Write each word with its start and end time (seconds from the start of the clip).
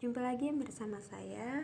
Jumpa 0.00 0.24
lagi 0.24 0.48
bersama 0.56 0.96
saya. 0.96 1.60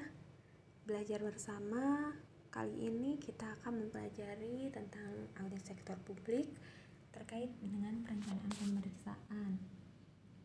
Belajar 0.85 1.25
bersama. 1.25 2.13
Kali 2.53 2.85
ini 2.85 3.17
kita 3.17 3.57
akan 3.57 3.89
mempelajari 3.89 4.69
tentang 4.69 5.33
audit 5.41 5.65
sektor 5.65 5.97
publik 6.05 6.45
terkait 7.17 7.49
dengan 7.65 7.97
perencanaan 8.05 8.53
pemeriksaan. 8.61 9.57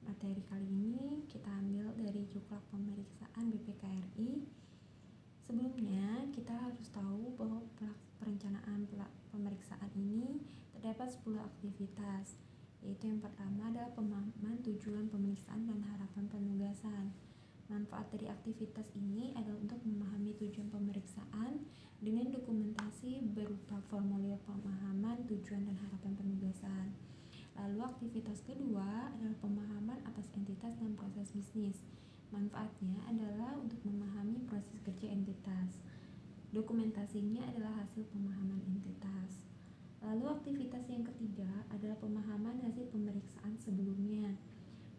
Materi 0.08 0.40
kali 0.48 0.72
ini 0.72 1.28
kita 1.28 1.52
ambil 1.52 1.92
dari 2.00 2.24
Juklak 2.32 2.64
Pemeriksaan 2.72 3.52
BPKRI 3.52 4.48
Sebelumnya 5.44 6.32
kita 6.32 6.56
harus 6.56 6.88
tahu 6.96 7.36
bahwa 7.36 7.60
perencanaan 8.24 8.88
pemeriksaan 9.36 9.92
ini 10.00 10.40
terdapat 10.72 11.12
10 11.12 11.44
aktivitas 11.44 12.40
yaitu 12.80 13.12
yang 13.12 13.20
pertama 13.20 13.68
adalah 13.68 13.92
pemahaman 13.92 14.64
tujuan 14.64 15.12
pemeriksaan 15.12 15.68
dan 15.68 15.84
harapan 15.92 16.32
penugasan. 16.32 17.12
Manfaat 17.72 18.12
dari 18.12 18.28
aktivitas 18.28 18.84
ini 19.00 19.32
adalah 19.32 19.56
untuk 19.64 19.80
memahami 19.88 20.36
tujuan 20.44 20.68
pemeriksaan 20.68 21.64
dengan 22.04 22.28
dokumentasi 22.28 23.24
berupa 23.32 23.80
formulir 23.88 24.36
pemahaman 24.44 25.24
tujuan 25.24 25.64
dan 25.64 25.80
harapan 25.80 26.12
penugasan. 26.20 26.92
Lalu 27.56 27.80
aktivitas 27.88 28.44
kedua 28.44 29.16
adalah 29.16 29.40
pemahaman 29.40 30.04
atas 30.04 30.28
entitas 30.36 30.76
dan 30.84 31.00
proses 31.00 31.32
bisnis. 31.32 31.80
Manfaatnya 32.36 33.08
adalah 33.08 33.56
untuk 33.56 33.80
memahami 33.88 34.44
proses 34.52 34.76
kerja 34.84 35.08
entitas. 35.08 35.80
Dokumentasinya 36.52 37.56
adalah 37.56 37.88
hasil 37.88 38.04
pemahaman 38.12 38.68
entitas. 38.68 39.48
Lalu 40.04 40.28
aktivitas 40.28 40.84
yang 40.92 41.08
ketiga 41.08 41.48
adalah 41.72 41.96
pemahaman 42.04 42.60
hasil 42.68 42.84
pemeriksaan 42.92 43.56
sebelumnya. 43.56 44.36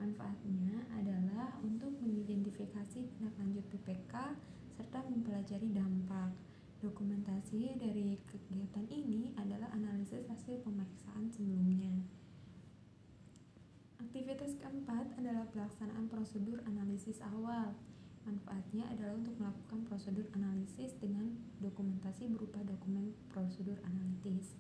Manfaatnya 0.01 0.83
adalah 0.99 1.61
untuk 1.63 1.95
mengidentifikasi 2.93 3.09
tindak 3.17 3.35
lanjut 3.41 3.65
PPK 3.73 4.15
serta 4.77 4.99
mempelajari 5.09 5.69
dampak. 5.73 6.31
Dokumentasi 6.85 7.79
dari 7.81 8.21
kegiatan 8.29 8.85
ini 8.91 9.33
adalah 9.39 9.73
analisis 9.73 10.29
hasil 10.29 10.61
pemeriksaan 10.61 11.31
sebelumnya. 11.33 11.95
Aktivitas 13.97 14.59
keempat 14.61 15.15
adalah 15.17 15.49
pelaksanaan 15.55 16.11
prosedur 16.13 16.61
analisis 16.69 17.23
awal. 17.25 17.73
Manfaatnya 18.29 18.85
adalah 18.93 19.17
untuk 19.17 19.41
melakukan 19.41 19.89
prosedur 19.89 20.29
analisis 20.37 20.93
dengan 21.01 21.33
dokumentasi 21.65 22.29
berupa 22.29 22.61
dokumen 22.61 23.17
prosedur 23.33 23.81
analitis. 23.89 24.59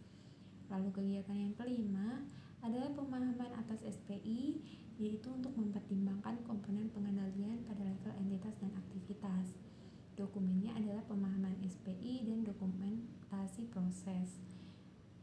Lalu 0.73 0.89
kegiatan 0.95 1.37
yang 1.37 1.55
kelima 1.59 2.25
adalah 2.62 2.95
pemahaman 2.95 3.51
atas 3.59 3.83
SPI, 3.83 4.62
yaitu 5.03 5.28
untuk 5.34 5.51
mempertimbangkan 5.59 6.39
komponen 6.47 6.87
pengendalian 6.95 7.67
pada 7.67 7.83
level 7.83 8.15
entitas 8.23 8.55
dan 8.62 8.71
aktivitas. 8.78 9.59
Dokumennya 10.15 10.78
adalah 10.78 11.03
pemahaman 11.11 11.59
SPI 11.67 12.31
dan 12.31 12.47
dokumentasi 12.47 13.67
proses. 13.72 14.39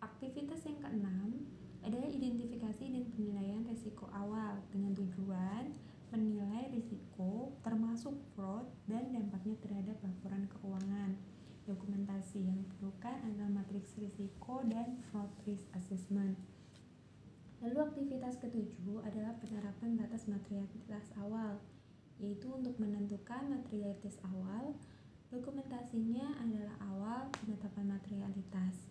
Aktivitas 0.04 0.68
yang 0.68 0.84
keenam 0.84 1.48
adalah 1.80 2.12
identifikasi 2.12 2.92
dan 2.92 3.08
penilaian 3.16 3.64
risiko 3.72 4.12
awal 4.12 4.60
dengan 4.76 4.92
tujuan 5.00 5.72
menilai 6.12 6.74
risiko 6.74 7.54
termasuk 7.64 8.18
fraud 8.34 8.68
dan 8.90 9.14
dampaknya 9.16 9.56
terhadap 9.64 9.96
laporan 10.04 10.44
keuangan. 10.60 11.16
Dokumentasi 11.70 12.50
yang 12.50 12.66
diperlukan 12.66 13.30
adalah 13.30 13.62
matriks 13.62 13.94
risiko 14.02 14.66
dan 14.66 14.98
fraud 15.08 15.30
risk 15.46 15.70
assessment. 15.78 16.36
Lalu 17.60 17.92
aktivitas 17.92 18.40
ketujuh 18.40 19.04
adalah 19.04 19.36
penerapan 19.36 20.00
batas 20.00 20.29
materialitas 20.40 21.12
awal, 21.20 21.60
yaitu 22.16 22.48
untuk 22.48 22.80
menentukan 22.80 23.44
materialitas 23.52 24.16
awal, 24.24 24.72
dokumentasinya 25.28 26.40
adalah 26.40 26.76
awal 26.88 27.22
penetapan 27.44 28.00
materialitas. 28.00 28.88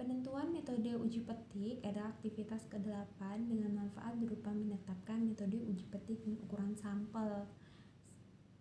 Penentuan 0.00 0.50
metode 0.50 0.98
uji 0.98 1.22
petik 1.22 1.84
adalah 1.84 2.16
aktivitas 2.16 2.64
ke-8 2.72 3.44
dengan 3.44 3.84
manfaat 3.84 4.16
berupa 4.18 4.50
menetapkan 4.50 5.20
metode 5.20 5.60
uji 5.62 5.84
petik 5.92 6.24
dan 6.24 6.40
ukuran 6.42 6.74
sampel. 6.74 7.46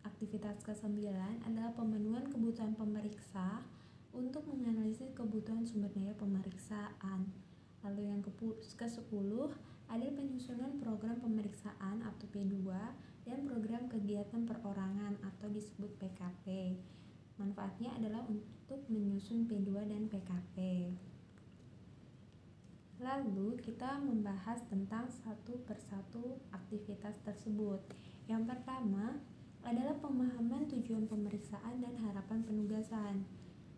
Aktivitas 0.03 0.59
ke-9 0.61 1.01
adalah 1.47 1.71
pemenuhan 1.73 2.27
kebutuhan 2.29 2.75
pemeriksa 2.77 3.63
untuk 4.11 4.43
menganalisis 4.51 5.09
kebutuhan 5.15 5.63
sumber 5.65 5.89
daya 5.95 6.13
pemeriksaan. 6.19 7.31
Lalu 7.81 8.01
yang 8.11 8.21
ke-10 8.21 9.31
adalah 9.91 10.15
penyusunan 10.15 10.79
program 10.79 11.19
pemeriksaan 11.19 11.99
atau 11.99 12.23
P2 12.31 12.63
dan 13.27 13.43
program 13.43 13.91
kegiatan 13.91 14.47
perorangan 14.47 15.19
atau 15.19 15.51
disebut 15.51 15.91
PKP. 15.99 16.79
Manfaatnya 17.35 17.91
adalah 17.99 18.23
untuk 18.31 18.87
menyusun 18.87 19.51
P2 19.51 19.83
dan 19.91 20.07
PKP. 20.07 20.57
Lalu 23.03 23.59
kita 23.59 23.99
membahas 23.99 24.63
tentang 24.71 25.11
satu 25.11 25.59
persatu 25.67 26.39
aktivitas 26.55 27.19
tersebut. 27.27 27.83
Yang 28.31 28.47
pertama, 28.47 29.19
adalah 29.61 29.93
pemahaman 29.99 30.71
tujuan 30.71 31.05
pemeriksaan 31.05 31.83
dan 31.83 31.93
harapan 31.99 32.41
penugasan. 32.47 33.27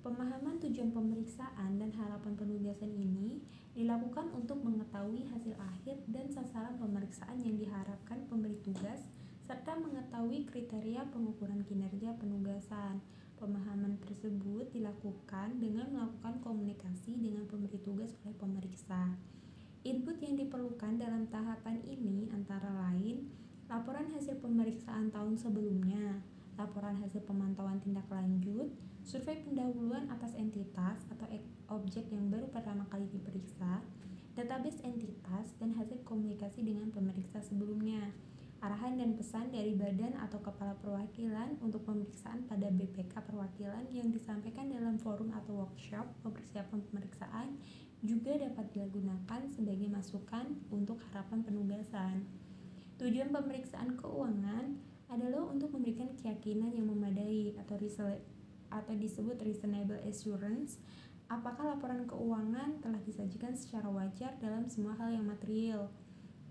Pemahaman 0.03 0.59
tujuan 0.59 0.91
pemeriksaan 0.91 1.79
dan 1.79 1.87
harapan 1.95 2.35
penugasan 2.35 2.91
ini 2.91 3.39
dilakukan 3.71 4.35
untuk 4.35 4.59
mengetahui 4.59 5.23
hasil 5.31 5.55
akhir 5.55 5.95
dan 6.11 6.27
sasaran 6.27 6.75
pemeriksaan 6.75 7.39
yang 7.39 7.55
diharapkan 7.55 8.19
pemberi 8.27 8.59
tugas 8.67 8.99
serta 9.47 9.79
mengetahui 9.79 10.43
kriteria 10.51 11.07
pengukuran 11.07 11.63
kinerja 11.63 12.19
penugasan. 12.19 12.99
Pemahaman 13.39 13.95
tersebut 14.03 14.75
dilakukan 14.75 15.63
dengan 15.63 15.87
melakukan 15.95 16.35
komunikasi 16.43 17.15
dengan 17.15 17.47
pemberi 17.47 17.79
tugas 17.79 18.11
oleh 18.27 18.35
pemeriksa. 18.35 19.15
Input 19.87 20.19
yang 20.19 20.35
diperlukan 20.35 20.99
dalam 20.99 21.31
tahapan 21.31 21.79
ini 21.87 22.27
antara 22.35 22.75
lain 22.91 23.31
laporan 23.71 24.11
hasil 24.11 24.35
pemeriksaan 24.43 25.15
tahun 25.15 25.39
sebelumnya, 25.39 26.19
laporan 26.59 26.99
hasil 26.99 27.23
pemantauan 27.23 27.79
tindak 27.79 28.07
lanjut, 28.11 28.67
survei 29.03 29.43
pendahuluan 29.43 30.07
atas 30.07 30.31
entitas 30.39 31.03
atau 31.11 31.27
objek 31.75 32.07
yang 32.07 32.31
baru 32.31 32.47
pertama 32.47 32.87
kali 32.87 33.03
diperiksa, 33.11 33.83
database 34.33 34.79
entitas, 34.87 35.51
dan 35.59 35.75
hasil 35.75 35.99
komunikasi 36.07 36.63
dengan 36.63 36.87
pemeriksa 36.89 37.43
sebelumnya. 37.43 38.15
Arahan 38.63 38.95
dan 38.95 39.19
pesan 39.19 39.51
dari 39.51 39.75
badan 39.75 40.15
atau 40.23 40.39
kepala 40.39 40.79
perwakilan 40.79 41.59
untuk 41.59 41.83
pemeriksaan 41.83 42.47
pada 42.47 42.71
BPK 42.71 43.11
perwakilan 43.27 43.91
yang 43.91 44.07
disampaikan 44.07 44.71
dalam 44.71 44.95
forum 44.95 45.35
atau 45.35 45.67
workshop 45.67 46.07
persiapan 46.23 46.79
pemeriksaan 46.87 47.59
juga 47.99 48.39
dapat 48.39 48.71
digunakan 48.71 49.41
sebagai 49.51 49.91
masukan 49.91 50.47
untuk 50.71 50.95
harapan 51.11 51.43
penugasan. 51.43 52.23
Tujuan 53.03 53.35
pemeriksaan 53.35 53.99
keuangan 53.99 54.79
adalah 55.11 55.51
untuk 55.51 55.75
memberikan 55.75 56.15
keyakinan 56.15 56.71
yang 56.71 56.87
memadai 56.87 57.59
atau 57.59 57.75
atau 58.73 58.97
disebut 58.97 59.37
reasonable 59.45 60.01
assurance 60.09 60.81
apakah 61.29 61.77
laporan 61.77 62.09
keuangan 62.09 62.81
telah 62.81 62.99
disajikan 63.05 63.53
secara 63.53 63.87
wajar 63.89 64.33
dalam 64.41 64.65
semua 64.67 64.97
hal 64.97 65.13
yang 65.13 65.25
material 65.29 65.93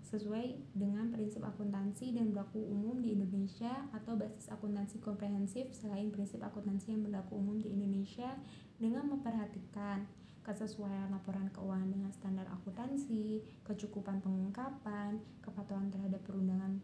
sesuai 0.03 0.75
dengan 0.77 1.09
prinsip 1.09 1.41
akuntansi 1.41 2.13
dan 2.13 2.29
berlaku 2.35 2.61
umum 2.61 3.01
di 3.01 3.15
Indonesia 3.17 3.71
atau 3.95 4.13
basis 4.13 4.51
akuntansi 4.51 5.01
komprehensif 5.01 5.71
selain 5.73 6.11
prinsip 6.13 6.43
akuntansi 6.43 6.93
yang 6.93 7.01
berlaku 7.07 7.39
umum 7.39 7.57
di 7.57 7.71
Indonesia 7.71 8.35
dengan 8.77 9.09
memperhatikan 9.09 10.05
kesesuaian 10.43 11.07
laporan 11.07 11.47
keuangan 11.55 11.87
dengan 11.87 12.11
standar 12.11 12.45
akuntansi, 12.51 13.41
kecukupan 13.63 14.19
pengungkapan, 14.19 15.23
kepatuhan 15.39 15.87
terhadap 15.87 16.19
perundangan 16.27 16.83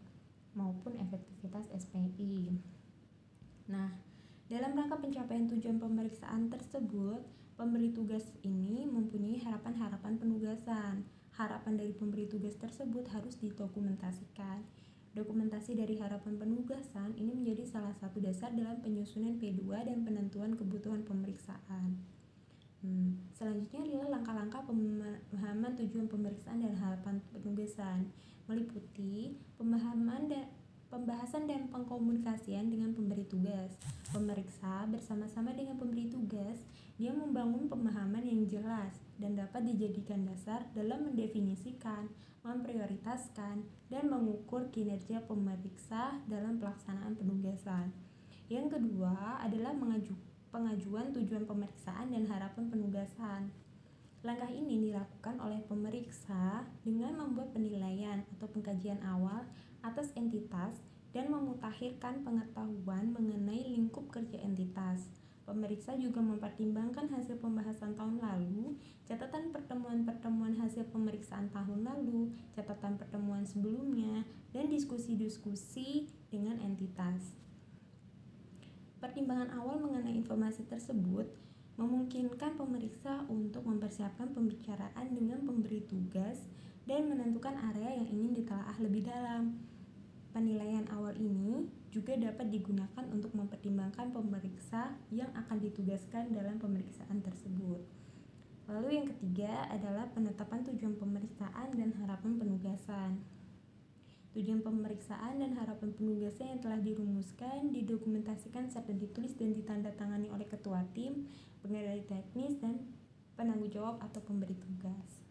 maupun 0.56 0.96
efektivitas 0.96 1.68
SPI. 1.70 2.56
Nah, 3.68 3.92
dalam 4.50 4.74
rangka 4.74 4.98
pencapaian 4.98 5.46
tujuan 5.46 5.78
pemeriksaan 5.78 6.50
tersebut, 6.50 7.22
pemberi 7.54 7.94
tugas 7.94 8.34
ini 8.42 8.82
mempunyai 8.82 9.38
harapan-harapan 9.46 10.18
penugasan. 10.18 11.06
Harapan 11.38 11.78
dari 11.78 11.94
pemberi 11.94 12.26
tugas 12.26 12.58
tersebut 12.58 13.06
harus 13.14 13.38
didokumentasikan. 13.38 14.66
Dokumentasi 15.14 15.78
dari 15.78 15.94
harapan 16.02 16.34
penugasan 16.34 17.14
ini 17.14 17.30
menjadi 17.30 17.62
salah 17.62 17.94
satu 17.94 18.18
dasar 18.18 18.50
dalam 18.50 18.82
penyusunan 18.82 19.38
P2 19.38 19.70
dan 19.86 20.02
penentuan 20.02 20.58
kebutuhan 20.58 21.06
pemeriksaan. 21.06 22.02
Hmm. 22.82 23.22
Selanjutnya 23.30 23.86
adalah 23.86 24.18
langkah-langkah 24.18 24.66
pemahaman 24.66 25.78
tujuan 25.78 26.10
pemeriksaan 26.10 26.58
dan 26.58 26.74
harapan 26.74 27.22
penugasan, 27.30 28.10
meliputi 28.50 29.38
pemahaman 29.54 30.26
dan 30.26 30.50
pembahasan 30.90 31.46
dan 31.46 31.70
pengkomunikasian 31.70 32.68
dengan 32.68 32.92
pemberi 32.92 33.24
tugas. 33.24 33.78
Pemeriksa 34.10 34.84
bersama-sama 34.90 35.54
dengan 35.54 35.78
pemberi 35.78 36.10
tugas, 36.10 36.58
dia 36.98 37.14
membangun 37.14 37.70
pemahaman 37.70 38.26
yang 38.26 38.44
jelas 38.44 38.98
dan 39.16 39.38
dapat 39.38 39.64
dijadikan 39.64 40.26
dasar 40.26 40.66
dalam 40.74 41.06
mendefinisikan 41.06 42.10
memprioritaskan, 42.40 43.68
dan 43.92 44.04
mengukur 44.08 44.72
kinerja 44.72 45.20
pemeriksa 45.28 46.16
dalam 46.24 46.56
pelaksanaan 46.56 47.12
penugasan. 47.16 47.92
Yang 48.48 48.80
kedua 48.80 49.44
adalah 49.44 49.76
mengaju, 49.76 50.16
pengajuan 50.48 51.12
tujuan 51.14 51.44
pemeriksaan 51.44 52.10
dan 52.10 52.24
harapan 52.26 52.64
penugasan. 52.72 53.52
Langkah 54.20 54.52
ini 54.52 54.92
dilakukan 54.92 55.40
oleh 55.40 55.64
pemeriksa 55.64 56.68
dengan 56.84 57.16
membuat 57.16 57.56
penilaian 57.56 58.20
atau 58.36 58.52
pengkajian 58.52 59.00
awal 59.00 59.48
atas 59.80 60.12
entitas 60.12 60.76
dan 61.16 61.32
memutakhirkan 61.32 62.20
pengetahuan 62.20 63.16
mengenai 63.16 63.72
lingkup 63.72 64.12
kerja 64.12 64.36
entitas. 64.44 65.08
Pemeriksa 65.48 65.96
juga 65.96 66.20
mempertimbangkan 66.20 67.10
hasil 67.10 67.40
pembahasan 67.40 67.96
tahun 67.96 68.20
lalu, 68.20 68.76
catatan 69.08 69.50
pertemuan-pertemuan 69.50 70.54
hasil 70.54 70.86
pemeriksaan 70.92 71.48
tahun 71.50 71.82
lalu, 71.82 72.30
catatan 72.52 73.00
pertemuan 73.00 73.42
sebelumnya, 73.42 74.22
dan 74.52 74.68
diskusi-diskusi 74.68 76.12
dengan 76.28 76.60
entitas. 76.60 77.34
Pertimbangan 79.00 79.50
awal 79.56 79.80
mengenai 79.80 80.12
informasi 80.12 80.68
tersebut 80.68 81.26
memungkinkan 81.80 82.60
pemeriksa 82.60 83.24
untuk 83.32 83.64
mempersiapkan 83.64 84.36
pembicaraan 84.36 85.16
dengan 85.16 85.40
pemberi 85.40 85.80
tugas 85.88 86.44
dan 86.84 87.08
menentukan 87.08 87.56
area 87.72 87.96
yang 87.96 88.08
ingin 88.12 88.36
ditelaah 88.36 88.76
lebih 88.84 89.08
dalam. 89.08 89.56
Penilaian 90.36 90.84
awal 90.92 91.16
ini 91.16 91.72
juga 91.88 92.14
dapat 92.20 92.52
digunakan 92.52 93.04
untuk 93.08 93.32
mempertimbangkan 93.32 94.12
pemeriksa 94.12 94.94
yang 95.08 95.32
akan 95.32 95.58
ditugaskan 95.58 96.36
dalam 96.36 96.60
pemeriksaan 96.60 97.24
tersebut. 97.24 97.82
Lalu 98.70 99.02
yang 99.02 99.06
ketiga 99.16 99.66
adalah 99.72 100.06
penetapan 100.14 100.62
tujuan 100.70 100.94
pemeriksaan 101.00 101.74
dan 101.74 101.90
harapan 101.98 102.38
penugasan. 102.38 103.18
Tujuan 104.30 104.62
pemeriksaan 104.62 105.42
dan 105.42 105.58
harapan 105.58 105.90
penugasan 105.90 106.54
yang 106.54 106.60
telah 106.62 106.78
dirumuskan, 106.78 107.74
didokumentasikan 107.74 108.70
serta 108.70 108.94
ditulis 108.94 109.34
dan 109.34 109.50
ditandatangani 109.58 110.30
oleh 110.30 110.46
ketua 110.46 110.86
tim, 110.94 111.26
pengendali 111.58 112.06
teknis, 112.06 112.54
dan 112.62 112.78
penanggung 113.34 113.74
jawab 113.74 113.98
atau 113.98 114.22
pemberi 114.22 114.54
tugas. 114.54 115.26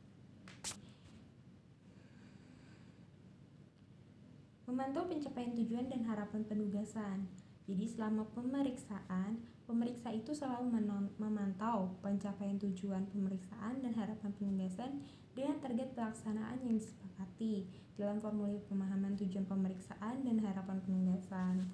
Memantau 4.68 5.08
pencapaian 5.08 5.56
tujuan 5.56 5.88
dan 5.88 6.04
harapan 6.04 6.44
penugasan. 6.44 7.32
Jadi 7.72 7.86
selama 7.88 8.28
pemeriksaan, 8.36 9.40
pemeriksa 9.64 10.12
itu 10.12 10.36
selalu 10.36 10.76
memantau 11.16 11.96
pencapaian 12.04 12.60
tujuan 12.60 13.08
pemeriksaan 13.16 13.80
dan 13.80 13.96
harapan 13.96 14.36
penugasan 14.36 15.08
dengan 15.38 15.62
target 15.64 15.94
pelaksanaan 15.96 16.60
yang 16.66 16.76
disepakati 16.76 17.70
dalam 18.00 18.24
formulir 18.24 18.64
pemahaman 18.72 19.20
tujuan 19.20 19.44
pemeriksaan 19.44 20.24
dan 20.24 20.40
harapan 20.40 20.80
penugasan. 20.88 21.68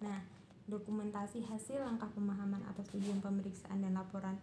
Nah, 0.00 0.24
dokumentasi 0.64 1.44
hasil 1.44 1.84
langkah 1.84 2.08
pemahaman 2.16 2.64
atas 2.64 2.88
tujuan 2.96 3.20
pemeriksaan 3.20 3.84
dan 3.84 3.92
laporan 3.92 4.40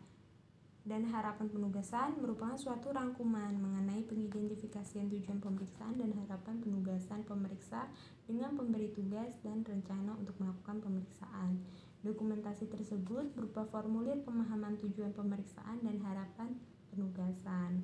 dan 0.88 1.04
harapan 1.12 1.52
penugasan 1.52 2.16
merupakan 2.24 2.56
suatu 2.56 2.96
rangkuman 2.96 3.52
mengenai 3.60 4.08
pengidentifikasian 4.08 5.12
tujuan 5.12 5.44
pemeriksaan 5.44 6.00
dan 6.00 6.16
harapan 6.16 6.64
penugasan 6.64 7.28
pemeriksa 7.28 7.92
dengan 8.24 8.56
pemberi 8.56 8.96
tugas 8.96 9.36
dan 9.44 9.68
rencana 9.68 10.16
untuk 10.16 10.40
melakukan 10.40 10.80
pemeriksaan. 10.80 11.60
Dokumentasi 12.08 12.72
tersebut 12.72 13.36
berupa 13.36 13.68
formulir 13.68 14.24
pemahaman 14.24 14.80
tujuan 14.80 15.12
pemeriksaan 15.12 15.84
dan 15.84 16.00
harapan 16.00 16.56
penugasan. 16.96 17.84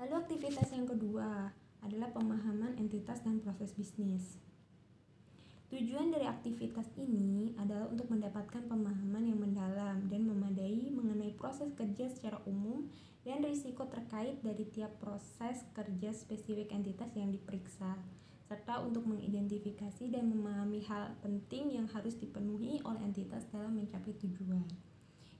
Lalu 0.00 0.14
aktivitas 0.16 0.72
yang 0.72 0.88
kedua 0.88 1.52
adalah 1.84 2.08
pemahaman 2.10 2.80
entitas 2.80 3.20
dan 3.20 3.44
proses 3.44 3.76
bisnis. 3.76 4.40
Tujuan 5.68 6.12
dari 6.14 6.24
aktivitas 6.24 6.86
ini 6.96 7.50
adalah 7.58 7.90
untuk 7.90 8.06
mendapatkan 8.06 8.62
pemahaman 8.68 9.24
yang 9.26 9.40
mendalam 9.42 10.06
dan 10.06 10.22
memadai 10.22 10.92
mengenai 10.92 11.34
proses 11.34 11.72
kerja 11.74 12.06
secara 12.08 12.38
umum 12.46 12.86
dan 13.24 13.40
risiko 13.40 13.88
terkait 13.88 14.38
dari 14.44 14.68
tiap 14.70 15.00
proses 15.00 15.64
kerja 15.74 16.12
spesifik 16.12 16.70
entitas 16.70 17.10
yang 17.16 17.32
diperiksa, 17.32 17.96
serta 18.46 18.84
untuk 18.84 19.08
mengidentifikasi 19.08 20.12
dan 20.12 20.28
memahami 20.30 20.84
hal 20.84 21.16
penting 21.24 21.72
yang 21.74 21.88
harus 21.90 22.14
dipenuhi 22.20 22.78
oleh 22.84 23.02
entitas 23.02 23.48
dalam 23.48 23.74
mencapai 23.74 24.14
tujuan. 24.20 24.68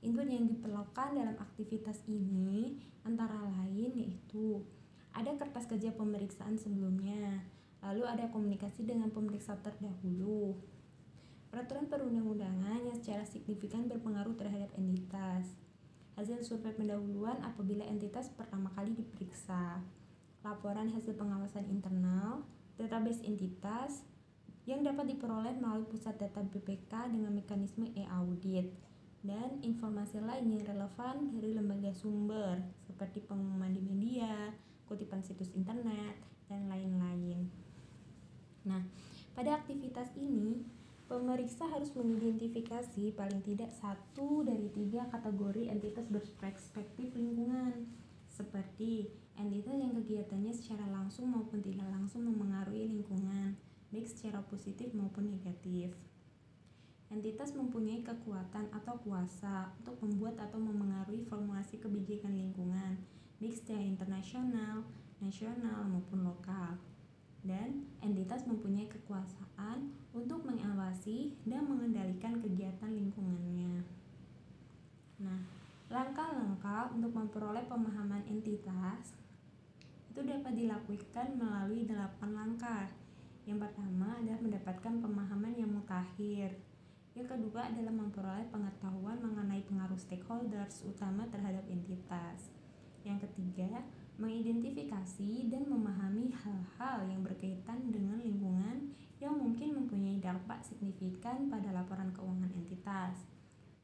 Input 0.05 0.29
yang 0.29 0.49
diperlukan 0.49 1.17
dalam 1.17 1.37
aktivitas 1.39 2.03
ini 2.09 2.77
antara 3.05 3.39
lain 3.55 3.93
yaitu 3.93 4.61
ada 5.15 5.31
kertas 5.39 5.71
kerja 5.71 5.95
pemeriksaan 5.95 6.59
sebelumnya, 6.59 7.47
Lalu 7.85 8.03
ada 8.09 8.25
komunikasi 8.33 8.89
dengan 8.89 9.13
pemeriksa 9.13 9.61
terdahulu. 9.61 10.57
Peraturan 11.53 11.87
perundang-undangan 11.93 12.81
yang 12.81 12.97
secara 12.97 13.29
signifikan 13.29 13.85
berpengaruh 13.85 14.33
terhadap 14.41 14.73
entitas. 14.81 15.61
Hasil 16.17 16.41
survei 16.41 16.73
pendahuluan 16.73 17.45
apabila 17.45 17.85
entitas 17.85 18.33
pertama 18.33 18.73
kali 18.73 18.97
diperiksa. 18.97 19.85
Laporan 20.41 20.89
hasil 20.97 21.13
pengawasan 21.13 21.69
internal, 21.69 22.49
database 22.81 23.21
entitas 23.21 24.09
yang 24.65 24.81
dapat 24.81 25.13
diperoleh 25.13 25.53
melalui 25.61 25.85
pusat 25.85 26.17
data 26.17 26.41
BPK 26.41 27.13
dengan 27.13 27.37
mekanisme 27.37 27.85
e-audit 27.93 28.73
dan 29.21 29.61
informasi 29.61 30.25
lain 30.25 30.57
yang 30.57 30.65
relevan 30.65 31.37
dari 31.37 31.53
lembaga 31.53 31.93
sumber 31.93 32.65
seperti 32.89 33.25
pengumuman 33.25 33.73
di 33.73 33.81
media, 33.85 34.53
kutipan 34.89 35.25
situs 35.25 35.53
internet, 35.57 36.17
dan 36.49 36.69
lain-lain. 36.69 37.49
Nah, 38.69 38.85
pada 39.33 39.61
aktivitas 39.61 40.13
ini, 40.17 40.65
pemeriksa 41.05 41.69
harus 41.69 41.93
mengidentifikasi 41.93 43.13
paling 43.13 43.45
tidak 43.45 43.73
satu 43.77 44.45
dari 44.45 44.73
tiga 44.73 45.05
kategori 45.13 45.69
entitas 45.69 46.09
berperspektif 46.09 47.13
lingkungan, 47.13 47.89
seperti 48.29 49.13
entitas 49.37 49.77
yang 49.77 49.93
kegiatannya 50.01 50.53
secara 50.55 50.87
langsung 50.89 51.31
maupun 51.31 51.61
tidak 51.61 51.87
langsung 51.91 52.25
memengaruhi 52.25 52.89
lingkungan, 52.89 53.59
baik 53.93 54.07
secara 54.09 54.43
positif 54.49 54.91
maupun 54.97 55.29
negatif. 55.29 55.93
Entitas 57.13 57.55
mempunyai 57.55 58.03
kekuatan 58.03 58.75
atau 58.75 58.99
kuasa 59.07 59.71
untuk 59.79 60.03
membuat 60.03 60.41
atau 60.41 60.59
memengaruhi 60.59 61.23
formulasi 61.29 61.79
kebijakan 61.79 62.35
lingkungan, 62.35 62.99
baik 63.45 63.61
secara 63.61 63.85
internasional, 63.85 64.89
nasional, 65.21 65.85
maupun 65.85 66.25
lokal 66.25 66.81
dan 67.45 67.85
entitas 68.01 68.49
mempunyai 68.49 68.89
kekuasaan 68.89 69.93
untuk 70.17 70.49
mengawasi 70.49 71.37
dan 71.45 71.69
mengendalikan 71.69 72.41
kegiatan 72.41 72.89
lingkungannya. 72.89 73.85
Nah, 75.21 75.45
langkah-langkah 75.93 76.89
untuk 76.97 77.13
memperoleh 77.13 77.69
pemahaman 77.69 78.25
entitas 78.33 79.13
itu 80.09 80.25
dapat 80.25 80.57
dilakukan 80.57 81.37
melalui 81.37 81.85
delapan 81.85 82.31
langkah. 82.33 82.89
Yang 83.45 83.69
pertama 83.69 84.25
adalah 84.25 84.41
mendapatkan 84.41 84.95
pemahaman 85.05 85.53
yang 85.53 85.69
mutakhir. 85.69 86.49
Yang 87.13 87.37
kedua 87.37 87.69
adalah 87.69 87.93
memperoleh 87.93 88.49
pengetahuan 88.49 89.21
mengenai 89.21 89.61
pengaruh 89.69 90.01
stakeholders 90.01 90.81
utama 90.89 91.29
terhadap 91.29 91.69
entitas. 91.69 92.64
Yang 93.05 93.29
ketiga, 93.29 93.85
mengidentifikasi 94.17 95.53
dan 95.53 95.69
memahami 95.69 96.33
hal-hal 96.33 97.05
yang 97.05 97.21
berkaitan 97.21 97.93
dengan 97.93 98.17
lingkungan 98.17 98.97
yang 99.21 99.37
mungkin 99.37 99.85
mempunyai 99.85 100.19
dampak 100.25 100.65
signifikan 100.65 101.53
pada 101.53 101.71
laporan 101.71 102.11
keuangan 102.17 102.51
entitas. 102.57 103.29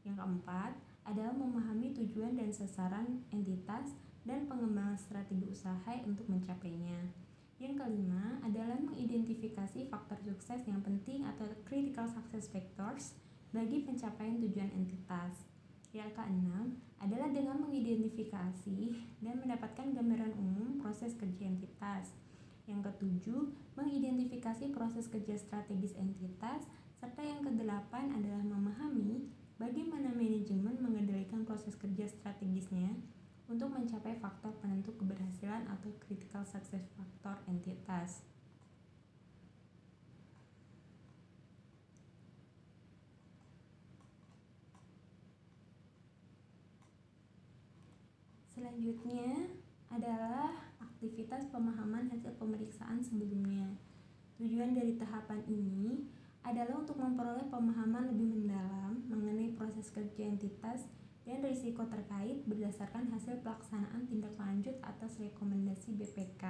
Yang 0.03 0.25
keempat 0.25 0.73
adalah 1.05 1.37
memahami 1.37 1.93
tujuan 1.93 2.37
dan 2.41 2.49
sasaran 2.49 3.21
entitas 3.29 3.93
dan 4.25 4.49
pengembangan 4.49 4.97
strategi 4.97 5.49
usaha 5.49 5.93
untuk 6.09 6.25
mencapainya. 6.29 7.13
Yang 7.61 7.85
kelima 7.85 8.41
adalah 8.41 8.81
mengidentifikasi 8.81 9.93
faktor 9.93 10.17
sukses 10.25 10.65
yang 10.65 10.81
penting 10.81 11.29
atau 11.29 11.45
critical 11.69 12.09
success 12.09 12.49
factors 12.49 13.13
bagi 13.53 13.85
pencapaian 13.85 14.41
tujuan 14.41 14.73
entitas. 14.73 15.50
Yang 15.91 16.15
keenam 16.15 16.79
adalah 17.03 17.29
dengan 17.35 17.59
mengidentifikasi 17.67 18.79
dan 19.19 19.35
mendapatkan 19.43 19.91
gambaran 19.91 20.39
umum 20.39 20.79
proses 20.79 21.19
kerja 21.19 21.51
entitas. 21.51 22.15
Yang 22.71 22.95
ketujuh, 22.95 23.43
mengidentifikasi 23.75 24.71
proses 24.71 25.11
kerja 25.11 25.35
strategis 25.35 25.99
entitas, 25.99 26.71
serta 27.03 27.23
yang 27.27 27.43
kedelapan 27.43 28.15
adalah 28.15 28.45
memahami 28.47 29.27
bagaimana 29.59 30.15
manajemen 30.15 30.79
mengendalikan 30.79 31.43
proses 31.43 31.75
kerja 31.75 32.07
strategisnya 32.07 32.95
untuk 33.51 33.75
mencapai 33.75 34.15
faktor 34.23 34.55
penentu 34.63 34.95
keberhasilan 34.95 35.67
atau 35.67 35.91
critical 36.07 36.47
success 36.47 36.87
factor 36.95 37.35
entitas. 37.51 38.23
Selanjutnya 48.61 49.57
adalah 49.89 50.53
aktivitas 50.85 51.49
pemahaman 51.49 52.13
hasil 52.13 52.37
pemeriksaan 52.37 53.01
sebelumnya. 53.01 53.73
Tujuan 54.37 54.77
dari 54.77 55.01
tahapan 55.01 55.41
ini 55.49 56.05
adalah 56.45 56.85
untuk 56.85 57.01
memperoleh 57.01 57.49
pemahaman 57.49 58.13
lebih 58.13 58.29
mendalam 58.29 59.01
mengenai 59.09 59.57
proses 59.57 59.89
kerja 59.89 60.29
entitas 60.29 60.85
dan 61.25 61.41
risiko 61.41 61.89
terkait 61.89 62.45
berdasarkan 62.45 63.09
hasil 63.09 63.41
pelaksanaan 63.41 64.05
tindak 64.05 64.37
lanjut 64.37 64.77
atas 64.85 65.17
rekomendasi 65.17 65.97
BPK. 65.97 66.45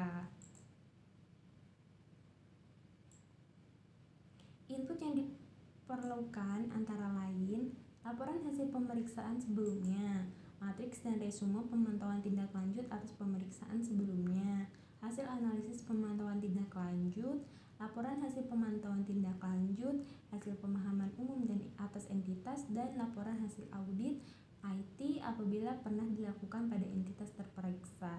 Input 4.66 4.98
yang 4.98 5.14
diperlukan 5.14 6.74
antara 6.74 7.06
lain 7.22 7.70
laporan 8.02 8.42
hasil 8.42 8.66
pemeriksaan 8.74 9.38
sebelumnya, 9.38 10.26
matriks 10.60 11.00
dan 11.00 11.16
resume 11.16 11.64
pemantauan 11.66 12.20
tindak 12.20 12.52
lanjut 12.52 12.84
atas 12.92 13.16
pemeriksaan 13.16 13.80
sebelumnya, 13.80 14.68
hasil 15.00 15.24
analisis 15.24 15.82
pemantauan 15.88 16.38
tindak 16.38 16.68
lanjut, 16.76 17.40
laporan 17.80 18.20
hasil 18.20 18.44
pemantauan 18.44 19.02
tindak 19.08 19.40
lanjut, 19.40 20.04
hasil 20.28 20.52
pemahaman 20.60 21.08
umum 21.16 21.48
dan 21.48 21.64
atas 21.80 22.12
entitas, 22.12 22.68
dan 22.68 22.92
laporan 23.00 23.40
hasil 23.40 23.64
audit 23.72 24.20
IT 24.60 25.00
apabila 25.24 25.80
pernah 25.80 26.04
dilakukan 26.12 26.68
pada 26.68 26.84
entitas 26.84 27.32
terperiksa. 27.32 28.12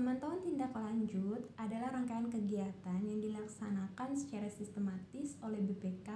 Pemantauan 0.00 0.40
tindak 0.40 0.72
lanjut 0.72 1.44
adalah 1.60 1.92
rangkaian 1.92 2.32
kegiatan 2.32 3.04
yang 3.04 3.20
dilaksanakan 3.20 4.16
secara 4.16 4.48
sistematis 4.48 5.36
oleh 5.44 5.60
BPK 5.60 6.08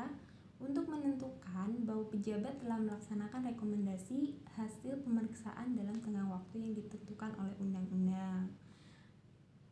untuk 0.56 0.88
menentukan 0.88 1.84
bahwa 1.84 2.08
pejabat 2.08 2.64
telah 2.64 2.80
melaksanakan 2.80 3.44
rekomendasi 3.52 4.40
hasil 4.56 5.04
pemeriksaan 5.04 5.76
dalam 5.76 6.00
tengah 6.00 6.24
waktu 6.32 6.64
yang 6.64 6.72
ditentukan 6.80 7.36
oleh 7.36 7.52
undang-undang. 7.60 8.56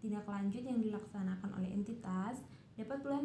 Tindak 0.04 0.28
lanjut 0.28 0.61
yang 0.61 0.76
dilaksanakan 0.76 1.49
oleh 1.57 1.73
entitas 1.73 2.45
dapat 2.76 3.00
pula 3.00 3.16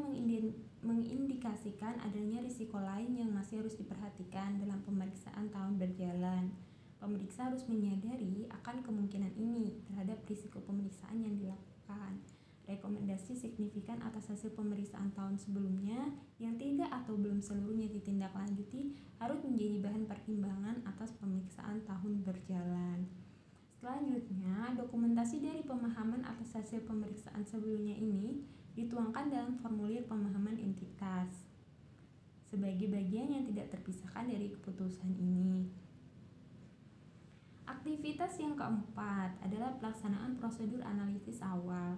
mengindikasikan 0.87 1.99
adanya 1.99 2.39
risiko 2.47 2.79
lain 2.79 3.11
yang 3.11 3.35
masih 3.35 3.59
harus 3.59 3.75
diperhatikan 3.75 4.55
dalam 4.63 4.79
pemeriksaan 4.87 5.51
tahun 5.51 5.75
berjalan 5.75 6.47
Pemeriksa 6.97 7.53
harus 7.53 7.61
menyadari 7.69 8.49
akan 8.49 8.81
kemungkinan 8.81 9.37
ini 9.37 9.85
terhadap 9.85 10.17
risiko 10.25 10.57
pemeriksaan 10.65 11.21
yang 11.21 11.37
dilakukan. 11.37 12.17
Rekomendasi 12.67 13.31
signifikan 13.37 14.01
atas 14.03 14.27
hasil 14.27 14.51
pemeriksaan 14.51 15.15
tahun 15.15 15.39
sebelumnya 15.39 16.11
yang 16.35 16.59
tidak 16.59 16.91
atau 16.91 17.15
belum 17.15 17.39
seluruhnya 17.39 17.87
ditindaklanjuti 17.87 18.91
harus 19.23 19.39
menjadi 19.45 19.87
bahan 19.87 20.03
pertimbangan 20.03 20.83
atas 20.83 21.15
pemeriksaan 21.15 21.85
tahun 21.87 22.27
berjalan. 22.27 23.07
Selanjutnya, 23.77 24.75
dokumentasi 24.75 25.39
dari 25.39 25.63
pemahaman 25.63 26.25
atas 26.27 26.59
hasil 26.59 26.83
pemeriksaan 26.83 27.45
sebelumnya 27.45 27.93
ini 27.93 28.41
dituangkan 28.75 29.31
dalam 29.31 29.53
formulir 29.61 30.03
pemahaman 30.09 30.59
entitas 30.59 31.45
sebagai 32.47 32.89
bagian 32.91 33.31
yang 33.31 33.43
tidak 33.47 33.71
terpisahkan 33.79 34.27
dari 34.27 34.51
keputusan 34.51 35.13
ini. 35.15 35.86
Aktivitas 37.87 38.35
yang 38.43 38.51
keempat 38.59 39.39
adalah 39.47 39.71
pelaksanaan 39.79 40.35
prosedur 40.35 40.83
analisis 40.83 41.39
awal. 41.39 41.95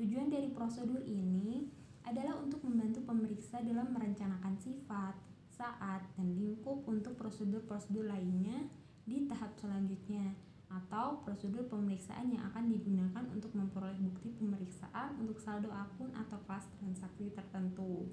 Tujuan 0.00 0.32
dari 0.32 0.48
prosedur 0.48 1.04
ini 1.04 1.68
adalah 2.08 2.40
untuk 2.40 2.64
membantu 2.64 3.04
pemeriksa 3.04 3.60
dalam 3.60 3.92
merencanakan 3.92 4.56
sifat, 4.56 5.12
saat, 5.52 6.08
dan 6.16 6.40
lingkup 6.40 6.80
untuk 6.88 7.20
prosedur-prosedur 7.20 8.08
lainnya 8.08 8.64
di 9.04 9.28
tahap 9.28 9.52
selanjutnya 9.60 10.32
atau 10.72 11.20
prosedur 11.20 11.68
pemeriksaan 11.68 12.32
yang 12.32 12.40
akan 12.48 12.72
digunakan 12.72 13.28
untuk 13.28 13.52
memperoleh 13.52 14.00
bukti 14.08 14.32
pemeriksaan 14.40 15.20
untuk 15.20 15.36
saldo 15.36 15.68
akun 15.68 16.16
atau 16.16 16.40
kelas 16.48 16.64
transaksi 16.80 17.28
tertentu. 17.36 18.08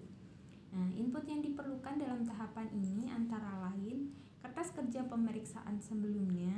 Nah, 0.76 0.92
input 0.92 1.24
yang 1.24 1.40
diperlukan 1.40 2.04
dalam 2.04 2.28
tahapan 2.28 2.68
ini 2.76 3.08
antara 3.08 3.72
lain 3.72 4.12
kertas 4.44 4.76
kerja 4.76 5.08
pemeriksaan 5.08 5.80
sebelumnya, 5.80 6.52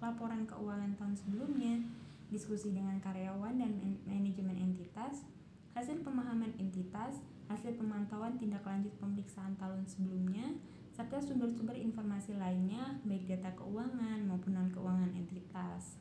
laporan 0.00 0.48
keuangan 0.48 0.96
tahun 0.96 1.14
sebelumnya, 1.14 1.84
diskusi 2.32 2.72
dengan 2.72 2.96
karyawan 3.04 3.60
dan 3.60 3.72
manajemen 4.08 4.56
entitas, 4.56 5.28
hasil 5.76 6.00
pemahaman 6.00 6.56
entitas, 6.56 7.20
hasil 7.52 7.76
pemantauan 7.76 8.40
tindak 8.40 8.64
lanjut 8.64 8.90
pemeriksaan 8.96 9.54
tahun 9.60 9.84
sebelumnya, 9.84 10.56
serta 10.94 11.20
sumber-sumber 11.20 11.74
informasi 11.76 12.38
lainnya 12.38 12.98
baik 13.02 13.26
data 13.26 13.52
keuangan 13.58 14.24
maupun 14.26 14.56
non-keuangan 14.56 15.12
entitas. 15.14 16.00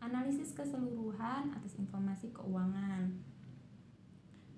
Analisis 0.00 0.52
keseluruhan 0.52 1.52
atas 1.54 1.80
informasi 1.80 2.32
keuangan. 2.32 3.20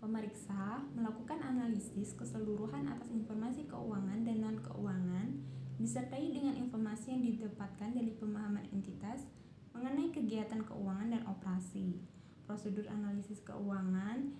Pemeriksa 0.03 0.87
melakukan 0.95 1.43
analisis 1.43 2.15
keseluruhan 2.15 2.87
atas 2.87 3.11
informasi 3.11 3.67
keuangan 3.67 4.06
disertai 5.87 6.35
dengan 6.35 6.59
informasi 6.59 7.15
yang 7.15 7.23
didapatkan 7.23 7.95
dari 7.95 8.11
pemahaman 8.19 8.67
entitas 8.75 9.23
mengenai 9.71 10.11
kegiatan 10.11 10.67
keuangan 10.67 11.15
dan 11.15 11.23
operasi, 11.31 12.03
prosedur 12.43 12.91
analisis 12.91 13.39
keuangan, 13.47 14.35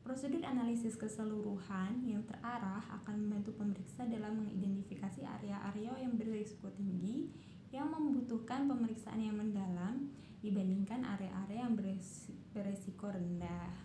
prosedur 0.00 0.40
analisis 0.40 0.96
keseluruhan 0.96 2.08
yang 2.08 2.24
terarah 2.24 2.80
akan 2.88 3.20
membantu 3.20 3.52
pemeriksa 3.60 4.08
dalam 4.08 4.40
mengidentifikasi 4.40 5.20
area-area 5.20 5.92
yang 6.00 6.16
berisiko 6.16 6.72
tinggi 6.72 7.28
yang 7.68 7.92
membutuhkan 7.92 8.64
pemeriksaan 8.64 9.20
yang 9.20 9.36
mendalam 9.36 10.08
dibandingkan 10.40 11.04
area-area 11.04 11.68
yang 11.68 11.76
beresiko 12.56 13.12
rendah. 13.12 13.76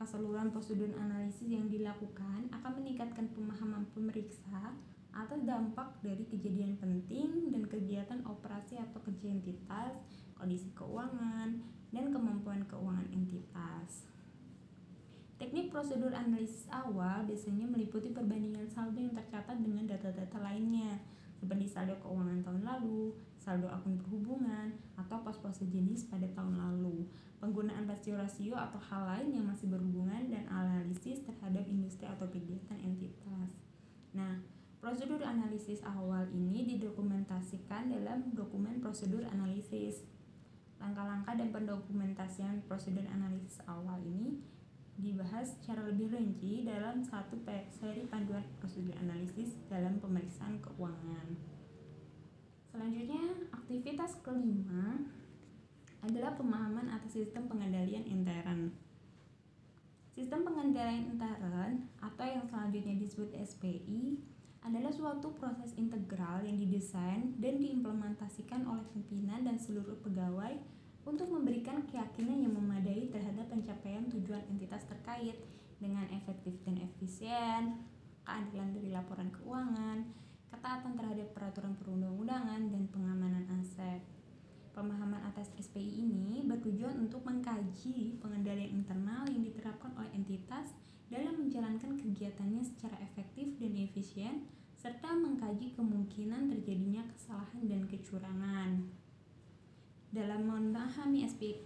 Keseluruhan 0.00 0.48
prosedur 0.48 0.96
analisis 0.96 1.44
yang 1.44 1.68
dilakukan 1.68 2.48
akan 2.56 2.72
meningkatkan 2.80 3.28
pemahaman 3.36 3.84
pemeriksa 3.92 4.72
atas 5.12 5.40
dampak 5.42 5.98
dari 6.04 6.24
kejadian 6.28 6.78
penting 6.78 7.50
dan 7.50 7.64
kegiatan 7.66 8.20
operasi 8.28 8.78
atau 8.78 9.00
kerja 9.02 9.32
entitas, 9.32 9.98
kondisi 10.36 10.70
keuangan, 10.76 11.58
dan 11.90 12.04
kemampuan 12.12 12.62
keuangan 12.68 13.08
entitas. 13.10 14.06
Teknik 15.38 15.70
prosedur 15.70 16.10
analisis 16.10 16.66
awal 16.68 17.22
biasanya 17.22 17.70
meliputi 17.70 18.10
perbandingan 18.10 18.66
saldo 18.66 18.98
yang 18.98 19.14
tercatat 19.14 19.54
dengan 19.62 19.86
data-data 19.86 20.38
lainnya, 20.42 20.98
seperti 21.38 21.70
saldo 21.70 21.94
keuangan 22.02 22.42
tahun 22.42 22.62
lalu, 22.66 23.14
saldo 23.38 23.70
akun 23.70 23.94
perhubungan, 24.02 24.74
atau 24.98 25.22
pos-pos 25.22 25.62
sejenis 25.62 26.10
pada 26.10 26.26
tahun 26.34 26.58
lalu, 26.58 27.06
penggunaan 27.38 27.86
rasio-rasio 27.86 28.58
atau 28.58 28.82
hal 28.82 29.06
lain 29.06 29.38
yang 29.38 29.46
masih 29.46 29.70
berhubungan 29.70 30.26
dan 30.26 30.42
analisis 30.50 31.22
terhadap 31.22 31.62
industri 31.70 32.10
atau 32.10 32.26
kegiatan 32.26 32.78
entitas. 32.82 33.54
Nah, 34.18 34.42
Prosedur 34.88 35.20
analisis 35.20 35.84
awal 35.84 36.24
ini 36.32 36.64
didokumentasikan 36.64 37.92
dalam 37.92 38.32
dokumen 38.32 38.80
prosedur 38.80 39.20
analisis. 39.20 40.00
Langkah-langkah 40.80 41.36
dan 41.36 41.52
pendokumentasian 41.52 42.64
prosedur 42.64 43.04
analisis 43.04 43.60
awal 43.68 44.00
ini 44.00 44.40
dibahas 44.96 45.60
secara 45.60 45.84
lebih 45.92 46.08
rinci 46.08 46.64
dalam 46.64 47.04
satu 47.04 47.36
seri 47.68 48.08
panduan 48.08 48.40
prosedur 48.64 48.96
analisis 48.96 49.60
dalam 49.68 50.00
pemeriksaan 50.00 50.56
keuangan. 50.64 51.36
Selanjutnya, 52.72 53.44
aktivitas 53.52 54.24
kelima 54.24 55.04
adalah 56.00 56.32
pemahaman 56.32 56.88
atas 56.88 57.12
sistem 57.12 57.44
pengendalian 57.44 58.08
intern. 58.08 58.72
Sistem 60.16 60.48
pengendalian 60.48 61.12
intern 61.12 61.92
atau 62.00 62.24
yang 62.24 62.48
selanjutnya 62.48 62.96
disebut 62.96 63.36
SPI 63.36 64.37
suatu 65.08 65.32
proses 65.40 65.72
integral 65.80 66.44
yang 66.44 66.60
didesain 66.60 67.32
dan 67.40 67.56
diimplementasikan 67.56 68.60
oleh 68.68 68.84
pimpinan 68.92 69.40
dan 69.40 69.56
seluruh 69.56 69.96
pegawai 70.04 70.52
untuk 71.08 71.32
memberikan 71.32 71.80
keyakinan 71.88 72.44
yang 72.44 72.52
memadai 72.52 73.08
terhadap 73.08 73.48
pencapaian 73.48 74.04
tujuan 74.12 74.44
entitas 74.52 74.84
terkait 74.84 75.40
dengan 75.80 76.04
efektif 76.12 76.60
dan 76.68 76.76
efisien, 76.84 77.88
keadilan 78.20 78.76
dari 78.76 78.92
laporan 78.92 79.32
keuangan, 79.32 80.04
ketaatan 80.52 80.92
terhadap 80.92 81.32
peraturan 81.32 81.72
perundang-undangan, 81.80 82.68
dan 82.68 82.84
pengamanan 82.92 83.48
aset. 83.64 84.04
Pemahaman 84.76 85.24
atas 85.24 85.48
SPI 85.56 86.04
ini 86.04 86.44
bertujuan 86.44 87.00
untuk 87.00 87.24
mengkaji 87.24 88.20
pengendalian 88.20 88.84
internal 88.84 89.24
yang 89.24 89.40
diterapkan 89.40 89.88
oleh 89.96 90.12
entitas 90.12 90.76
dalam 91.08 91.40
menjalankan 91.40 91.96
kegiatannya 91.96 92.60
secara 92.60 93.00
efektif 93.00 93.56
dan 93.56 93.72
efisien, 93.72 94.57
serta 94.78 95.10
mengkaji 95.10 95.74
kemungkinan 95.74 96.54
terjadinya 96.54 97.02
kesalahan 97.10 97.66
dan 97.66 97.82
kecurangan. 97.90 98.70
Dalam 100.14 100.46
memahami 100.46 101.26
SPI, 101.26 101.58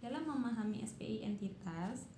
dalam 0.00 0.24
memahami 0.24 0.80
SPI 0.80 1.28
entitas, 1.28 2.08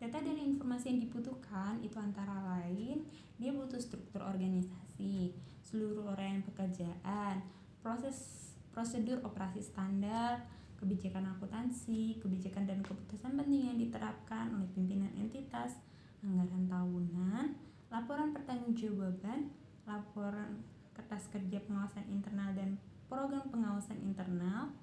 data 0.00 0.24
dan 0.24 0.40
informasi 0.40 0.96
yang 0.96 1.00
dibutuhkan 1.04 1.78
itu 1.84 2.00
antara 2.00 2.32
lain 2.56 3.04
dia 3.36 3.52
butuh 3.52 3.78
struktur 3.78 4.24
organisasi, 4.24 5.36
seluruh 5.60 6.16
orang 6.16 6.40
pekerjaan, 6.48 7.44
proses 7.84 8.50
prosedur 8.72 9.20
operasi 9.20 9.60
standar, 9.60 10.48
kebijakan 10.80 11.28
akuntansi, 11.36 12.16
kebijakan 12.24 12.64
dan 12.64 12.80
keputusan 12.80 13.36
penting 13.36 13.68
yang 13.68 13.78
diterapkan 13.78 14.48
oleh 14.54 14.66
pimpinan 14.72 15.12
entitas, 15.14 15.76
anggaran 16.24 16.66
tahunan, 16.66 17.67
laporan 17.88 18.36
pertanggungjawaban, 18.36 19.48
laporan 19.88 20.60
kertas 20.92 21.30
kerja 21.32 21.62
pengawasan 21.64 22.04
internal 22.12 22.52
dan 22.52 22.76
program 23.08 23.48
pengawasan 23.48 24.02
internal, 24.04 24.74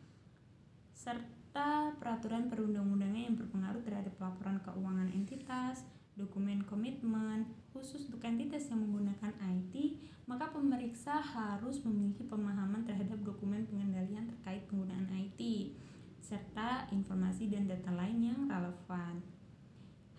serta 0.95 1.93
peraturan 2.01 2.50
perundang-undangan 2.50 3.21
yang 3.29 3.38
berpengaruh 3.38 3.83
terhadap 3.85 4.15
laporan 4.17 4.57
keuangan 4.65 5.09
entitas, 5.13 5.85
dokumen 6.15 6.63
komitmen, 6.65 7.45
khusus 7.75 8.07
untuk 8.07 8.24
entitas 8.24 8.71
yang 8.71 8.81
menggunakan 8.88 9.35
IT, 9.43 10.00
maka 10.25 10.50
pemeriksa 10.50 11.21
harus 11.21 11.83
memiliki 11.85 12.25
pemahaman 12.25 12.88
terhadap 12.88 13.21
dokumen 13.21 13.67
pengendalian 13.69 14.25
terkait 14.25 14.65
penggunaan 14.65 15.05
IT, 15.13 15.75
serta 16.24 16.89
informasi 16.89 17.51
dan 17.51 17.69
data 17.69 17.93
lain 17.93 18.33
yang 18.33 18.39
relevan. 18.50 19.21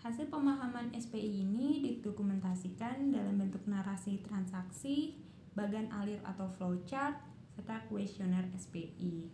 Hasil 0.07 0.31
pemahaman 0.31 0.95
SPI 0.95 1.43
ini 1.43 1.83
didokumentasikan 1.83 3.11
dalam 3.11 3.43
bentuk 3.43 3.67
narasi 3.67 4.23
transaksi, 4.23 5.19
bagan 5.51 5.91
alir 5.91 6.23
atau 6.23 6.47
flowchart, 6.55 7.19
serta 7.51 7.83
kuesioner 7.91 8.47
SPI. 8.55 9.27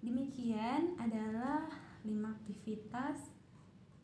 Demikian 0.00 0.96
adalah 0.96 1.68
lima 2.08 2.40
aktivitas 2.40 3.36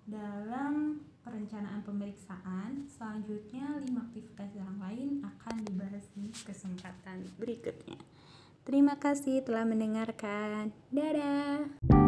dalam 0.05 1.01
perencanaan 1.25 1.81
pemeriksaan. 1.89 2.85
Selanjutnya, 2.93 3.81
lima 3.81 4.05
aktivitas 4.13 4.53
yang 4.53 4.77
lain 4.77 5.25
akan 5.25 5.57
dibahas 5.73 6.05
di 6.13 6.29
kesempatan 6.45 7.33
berikutnya. 7.41 7.97
Terima 8.69 9.01
kasih 9.01 9.41
telah 9.41 9.65
mendengarkan. 9.65 10.69
Dadah. 10.93 12.02